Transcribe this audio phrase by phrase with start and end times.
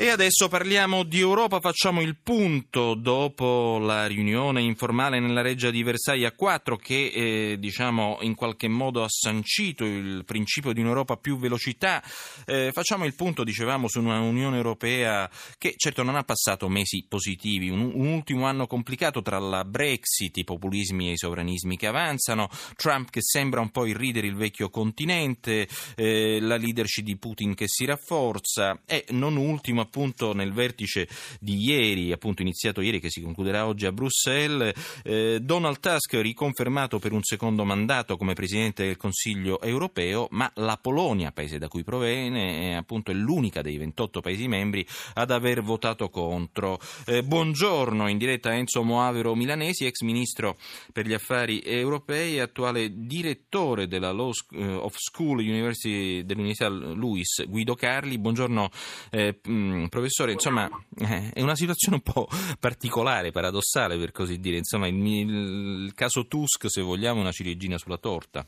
[0.00, 5.82] E adesso parliamo di Europa, facciamo il punto dopo la riunione informale nella reggia di
[5.82, 11.16] Versailles a 4 che eh, diciamo in qualche modo ha sancito il principio di un'Europa
[11.16, 12.00] più velocità.
[12.46, 15.28] Eh, facciamo il punto, dicevamo, su una Unione Europea
[15.58, 20.36] che certo non ha passato mesi positivi, un, un ultimo anno complicato tra la Brexit,
[20.36, 24.70] i populismi e i sovranismi che avanzano, Trump che sembra un po' irridere il vecchio
[24.70, 31.08] continente, eh, la leadership di Putin che si rafforza e non ultimo appunto nel vertice
[31.40, 36.98] di ieri, appunto iniziato ieri che si concluderà oggi a Bruxelles, eh, Donald Tusk riconfermato
[36.98, 41.82] per un secondo mandato come Presidente del Consiglio europeo, ma la Polonia, paese da cui
[41.82, 46.78] proviene, è appunto l'unica dei 28 Paesi membri ad aver votato contro.
[47.06, 50.58] Eh, buongiorno in diretta Enzo Moavero Milanesi, ex Ministro
[50.92, 57.46] per gli Affari Europei e attuale direttore della Law eh, of School University dell'Università Luis
[57.46, 58.18] Guido Carli.
[58.18, 58.70] Buongiorno
[59.10, 59.38] eh,
[59.88, 62.26] professore, insomma, eh, è una situazione un po'
[62.58, 64.56] particolare, paradossale per così dire.
[64.56, 68.44] Insomma, il, il caso Tusk, se vogliamo, è una ciliegina sulla torta.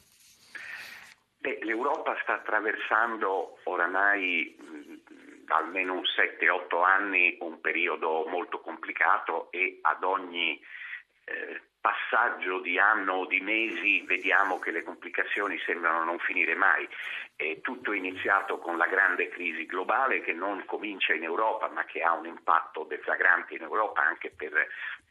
[1.38, 4.56] Beh, L'Europa sta attraversando oramai
[5.46, 10.60] da almeno un 7-8 anni un periodo molto complicato e ad ogni
[11.30, 16.86] eh, passaggio di anno o di mesi vediamo che le complicazioni sembrano non finire mai.
[17.34, 22.02] È tutto iniziato con la grande crisi globale che non comincia in Europa ma che
[22.02, 24.52] ha un impatto deflagrante in Europa anche per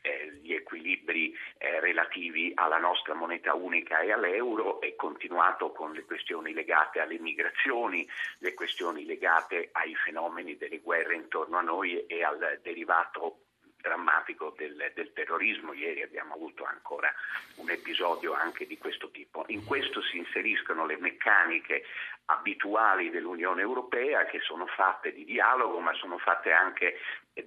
[0.01, 6.05] eh, gli equilibri eh, relativi alla nostra moneta unica e all'euro, è continuato con le
[6.05, 12.23] questioni legate alle migrazioni, le questioni legate ai fenomeni delle guerre intorno a noi e
[12.23, 13.39] al derivato
[13.81, 15.73] drammatico del, del, terrorismo.
[15.73, 17.13] Ieri abbiamo avuto ancora
[17.55, 19.43] un episodio anche di questo tipo.
[19.47, 21.83] In questo si inseriscono le meccaniche
[22.25, 26.99] abituali dell'Unione Europea che sono fatte di dialogo ma sono fatte anche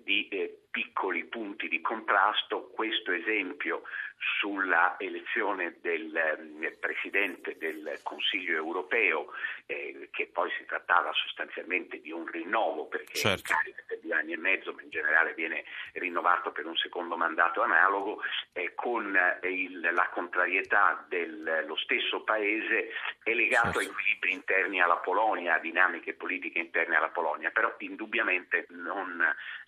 [0.02, 2.70] di eh, piccoli punti di contrasto.
[2.74, 3.82] Questo esempio
[4.40, 9.32] sulla elezione del eh, Presidente del Consiglio europeo,
[9.66, 13.52] eh, che poi si trattava sostanzialmente di un rinnovo perché certo.
[13.86, 15.64] per due anni e mezzo, ma in generale viene
[15.94, 18.20] rinnovato per un secondo mandato analogo,
[18.52, 22.90] eh, con il, la contrarietà dello stesso Paese
[23.22, 28.66] è legato a equilibri interni alla Polonia, a dinamiche politiche interne alla Polonia, però indubbiamente
[28.70, 29.24] non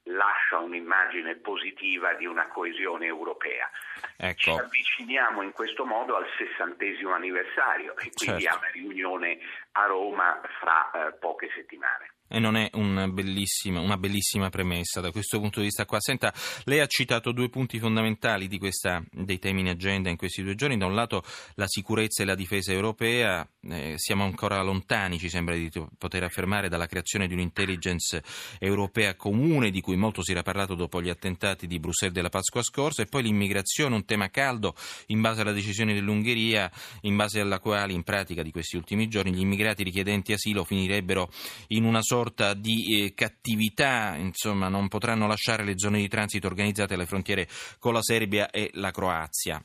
[0.09, 3.71] lascia un'immagine positiva di una coesione europea.
[4.17, 4.37] Ecco.
[4.37, 8.57] Ci avviciniamo in questo modo al sessantesimo anniversario e quindi certo.
[8.57, 9.39] a una riunione
[9.73, 15.11] a Roma fra eh, poche settimane e non è una bellissima, una bellissima, premessa da
[15.11, 16.01] questo punto di vista qua.
[16.01, 16.33] Senta,
[16.65, 20.77] lei ha citato due punti fondamentali questa, dei temi in agenda in questi due giorni,
[20.77, 21.23] da un lato
[21.55, 26.69] la sicurezza e la difesa europea, eh, siamo ancora lontani, ci sembra di poter affermare,
[26.69, 28.23] dalla creazione di un'intelligence
[28.59, 32.63] europea comune di cui molto si era parlato dopo gli attentati di Bruxelles della Pasqua
[32.63, 34.75] scorsa, e poi l'immigrazione, un tema caldo
[35.07, 36.71] in base alla decisione dell'Ungheria,
[37.03, 41.31] in base alla quale in pratica di questi ultimi giorni gli immigrati richiedenti asilo finirebbero
[41.69, 46.95] in una sorta di eh, cattività, insomma, non potranno lasciare le zone di transito organizzate
[46.95, 47.49] alle frontiere
[47.79, 49.63] con la Serbia e la Croazia.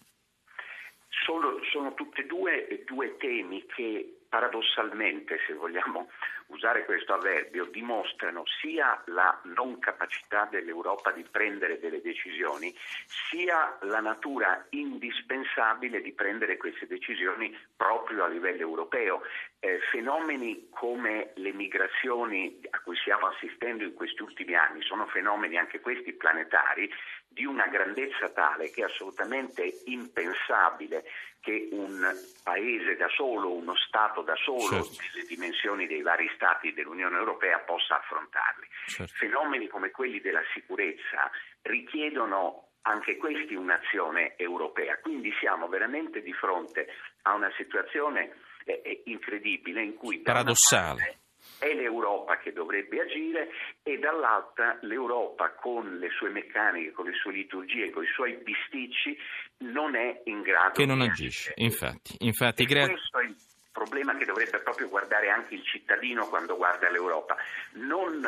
[1.30, 6.10] Sono, sono tutti e due, due temi che paradossalmente, se vogliamo
[6.50, 12.76] usare questo avverbio, dimostrano sia la non capacità dell'Europa di prendere delle decisioni,
[13.08, 19.22] sia la natura indispensabile di prendere queste decisioni proprio a livello europeo.
[19.62, 25.58] Eh, fenomeni come le migrazioni a cui stiamo assistendo in questi ultimi anni sono fenomeni
[25.58, 26.90] anche questi planetari
[27.28, 31.04] di una grandezza tale che è assolutamente impensabile
[31.42, 32.06] che un
[32.44, 35.02] paese da solo, uno Stato da solo, certo.
[35.14, 36.39] nelle dimensioni dei vari Stati
[36.74, 38.68] dell'Unione Europea possa affrontarli.
[38.88, 39.14] Certo.
[39.16, 41.30] Fenomeni come quelli della sicurezza
[41.64, 46.88] richiedono anche questi un'azione europea, quindi siamo veramente di fronte
[47.24, 48.32] a una situazione
[48.64, 51.20] eh, eh incredibile in cui paradossale
[51.58, 53.50] è l'Europa che dovrebbe agire
[53.84, 59.18] e dall'altra l'Europa con le sue meccaniche, con le sue liturgie, con i suoi bisticci
[59.60, 61.54] non è in grado che non agisce.
[61.56, 63.36] Infatti, infatti gra- questo è il
[63.80, 67.38] problema che dovrebbe proprio guardare anche il cittadino quando guarda l'Europa.
[67.74, 68.20] Non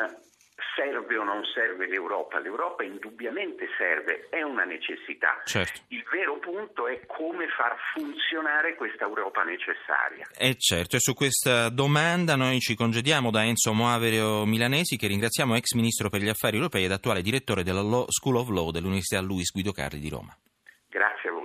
[0.75, 2.39] serve o non serve l'Europa?
[2.39, 5.42] L'Europa indubbiamente serve, è una necessità.
[5.44, 5.81] Certo.
[5.89, 10.25] Il vero punto è come far funzionare questa Europa necessaria.
[10.38, 15.56] Eh certo, e su questa domanda noi ci congediamo da Enzo Moaverio Milanesi, che ringraziamo
[15.56, 19.21] ex ministro per gli affari europei ed attuale direttore della Law School of Law dell'Università
[19.21, 20.33] Luis Guido Carli di Roma.
[20.88, 21.40] Grazie a voi.